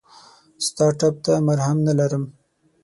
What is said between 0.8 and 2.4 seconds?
ټپ ته مرهم نه لرم!